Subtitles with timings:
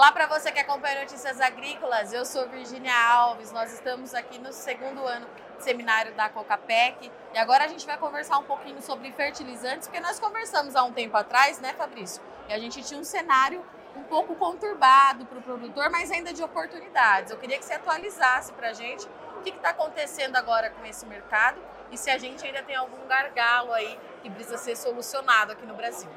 [0.00, 4.50] Olá para você que acompanha Notícias Agrícolas, eu sou Virginia Alves, nós estamos aqui no
[4.50, 5.26] segundo ano
[5.58, 10.00] de seminário da Cocapec e agora a gente vai conversar um pouquinho sobre fertilizantes, porque
[10.00, 12.22] nós conversamos há um tempo atrás, né Fabrício?
[12.48, 13.62] E a gente tinha um cenário
[13.94, 17.30] um pouco conturbado para o produtor, mas ainda de oportunidades.
[17.30, 21.04] Eu queria que você atualizasse para a gente o que está acontecendo agora com esse
[21.04, 25.66] mercado e se a gente ainda tem algum gargalo aí que precisa ser solucionado aqui
[25.66, 26.08] no Brasil.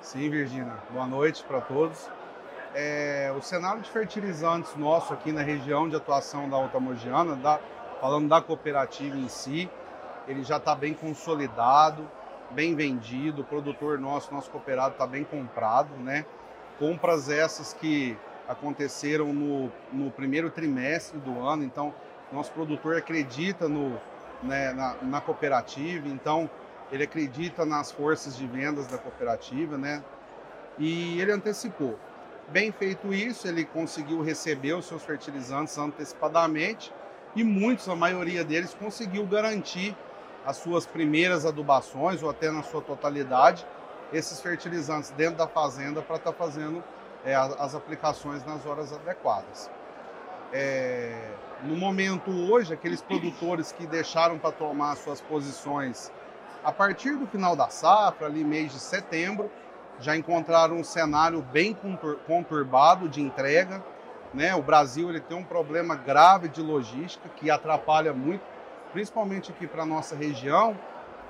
[0.00, 0.78] Sim, Virginia.
[0.88, 2.08] Boa noite para todos.
[2.76, 7.60] É, o cenário de fertilizantes nosso aqui na região de atuação da Alta Mogiana, da,
[8.00, 9.70] falando da cooperativa em si,
[10.26, 12.04] ele já está bem consolidado,
[12.50, 16.26] bem vendido, o produtor nosso, nosso cooperado está bem comprado, né?
[16.76, 21.94] Compras essas que aconteceram no, no primeiro trimestre do ano, então
[22.32, 24.00] nosso produtor acredita no,
[24.42, 26.50] né, na, na cooperativa, então
[26.90, 30.02] ele acredita nas forças de vendas da cooperativa, né?
[30.76, 31.96] E ele antecipou.
[32.48, 36.92] Bem feito isso, ele conseguiu receber os seus fertilizantes antecipadamente
[37.34, 39.96] e muitos, a maioria deles, conseguiu garantir
[40.44, 43.66] as suas primeiras adubações ou até na sua totalidade
[44.12, 46.84] esses fertilizantes dentro da fazenda para estar tá fazendo
[47.24, 49.70] é, as aplicações nas horas adequadas.
[50.52, 51.30] É,
[51.62, 56.12] no momento hoje, aqueles produtores que deixaram para tomar suas posições
[56.62, 59.50] a partir do final da safra, ali mês de setembro,
[60.00, 61.76] já encontraram um cenário bem
[62.26, 63.82] conturbado de entrega.
[64.32, 64.54] Né?
[64.54, 68.42] O Brasil ele tem um problema grave de logística que atrapalha muito,
[68.92, 70.76] principalmente aqui para a nossa região,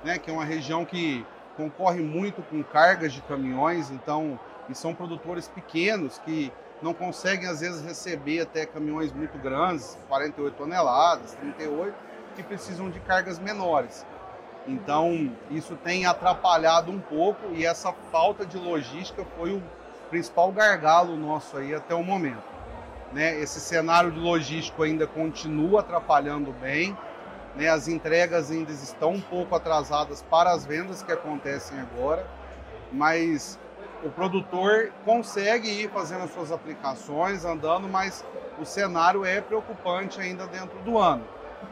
[0.03, 0.17] né?
[0.17, 5.47] que é uma região que concorre muito com cargas de caminhões, então, e são produtores
[5.47, 11.95] pequenos que não conseguem às vezes receber até caminhões muito grandes, 48 toneladas, 38,
[12.35, 14.05] que precisam de cargas menores.
[14.67, 19.63] Então, isso tem atrapalhado um pouco e essa falta de logística foi o
[20.09, 22.43] principal gargalo nosso aí até o momento.
[23.13, 23.39] Né?
[23.39, 26.97] Esse cenário de logístico ainda continua atrapalhando bem,
[27.55, 27.69] né?
[27.69, 32.25] as entregas ainda estão um pouco atrasadas para as vendas que acontecem agora,
[32.91, 33.59] mas
[34.03, 38.25] o produtor consegue ir fazendo as suas aplicações, andando, mas
[38.59, 41.23] o cenário é preocupante ainda dentro do ano.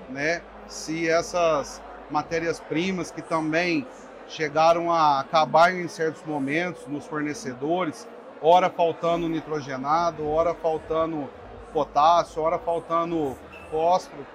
[0.09, 0.41] Né?
[0.67, 1.81] Se essas
[2.13, 3.85] matérias-primas que também
[4.27, 8.07] chegaram a acabar em certos momentos nos fornecedores,
[8.41, 11.27] ora faltando nitrogenado, ora faltando
[11.73, 13.35] potássio, ora faltando
[13.69, 14.25] fósforo.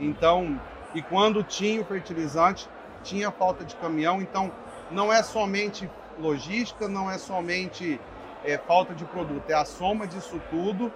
[0.00, 0.60] Então,
[0.94, 2.68] e quando tinha o fertilizante,
[3.04, 4.20] tinha falta de caminhão.
[4.20, 4.50] Então,
[4.90, 5.88] não é somente
[6.18, 8.00] logística, não é somente
[8.44, 10.92] é, falta de produto, é a soma disso tudo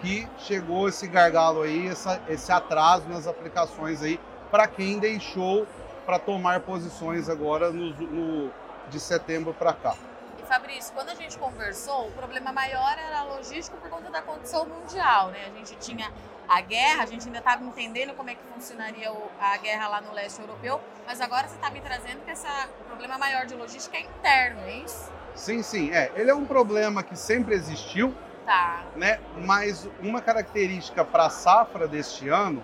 [0.00, 4.18] que chegou esse gargalo aí, essa, esse atraso nas aplicações aí
[4.50, 5.66] para quem deixou
[6.04, 8.52] para tomar posições agora no, no
[8.88, 9.94] de setembro para cá.
[10.38, 14.20] E Fabrício, quando a gente conversou, o problema maior era a logística por conta da
[14.20, 15.46] condição mundial, né?
[15.46, 16.12] A gente tinha
[16.46, 19.10] a guerra, a gente ainda estava entendendo como é que funcionaria
[19.40, 22.46] a guerra lá no leste europeu, mas agora você está me trazendo que esse
[22.86, 25.10] problema maior de logística é interno, é isso?
[25.34, 26.12] Sim, sim, é.
[26.14, 28.84] Ele é um problema que sempre existiu, tá.
[28.94, 29.18] né?
[29.38, 32.62] Mas uma característica para a safra deste ano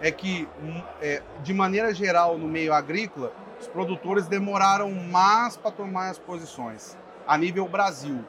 [0.00, 5.70] é que, hum, é, de maneira geral, no meio agrícola, os produtores demoraram mais para
[5.70, 8.24] tomar as posições, a nível Brasil.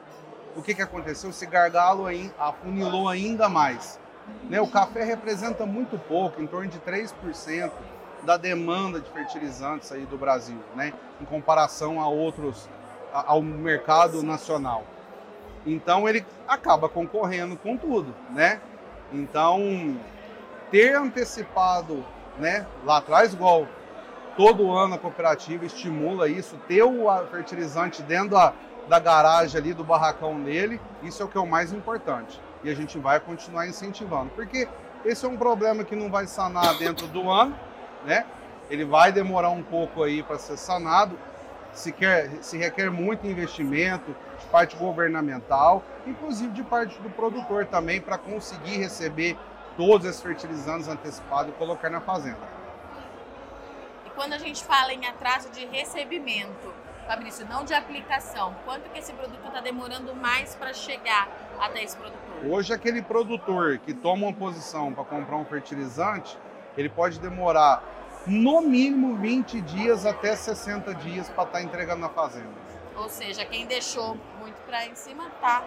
[0.56, 1.30] O que, que aconteceu?
[1.30, 2.06] Esse gargalo
[2.38, 4.00] afunilou ainda mais.
[4.48, 4.60] Né?
[4.60, 7.70] O café representa muito pouco, em torno de 3%
[8.24, 10.92] da demanda de fertilizantes aí do Brasil, né?
[11.20, 12.68] em comparação a outros,
[13.12, 14.84] ao mercado nacional.
[15.64, 18.60] Então ele acaba concorrendo com tudo, né?
[19.12, 19.96] Então
[20.70, 22.04] ter antecipado
[22.38, 23.66] né, lá atrás, igual
[24.36, 28.52] todo ano a cooperativa estimula isso, ter o fertilizante dentro da,
[28.88, 32.40] da garagem ali, do barracão dele, isso é o que é o mais importante.
[32.62, 34.68] E a gente vai continuar incentivando, porque
[35.04, 37.54] esse é um problema que não vai sanar dentro do ano,
[38.04, 38.24] né?
[38.68, 41.18] Ele vai demorar um pouco aí para ser sanado,
[41.72, 48.00] se, quer, se requer muito investimento de parte governamental, inclusive de parte do produtor também,
[48.00, 49.36] para conseguir receber
[49.80, 52.36] todos esses fertilizantes antecipados e colocar na fazenda.
[54.04, 56.70] E quando a gente fala em atraso de recebimento,
[57.06, 61.26] Fabrício, não de aplicação, quanto que esse produto está demorando mais para chegar
[61.58, 62.44] até esse produtor?
[62.44, 66.36] Hoje, aquele produtor que toma uma posição para comprar um fertilizante,
[66.76, 67.82] ele pode demorar
[68.26, 72.52] no mínimo 20 dias até 60 dias para estar tá entregando na fazenda.
[72.96, 75.64] Ou seja, quem deixou muito para em cima está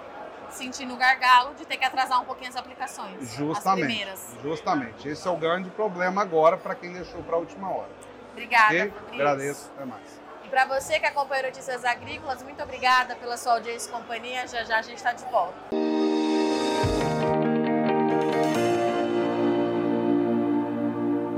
[0.54, 3.36] sentindo o gargalo de ter que atrasar um pouquinho as aplicações.
[3.36, 4.04] Justamente.
[4.04, 5.08] As justamente.
[5.08, 7.90] Esse é o grande problema agora para quem deixou para a última hora.
[8.32, 8.94] Obrigada, okay?
[9.14, 9.72] Agradeço.
[9.76, 10.22] Até mais.
[10.44, 14.48] E para você que acompanha Notícias Agrícolas, muito obrigada pela sua audiência e companhia.
[14.48, 16.03] Já já a gente está de volta.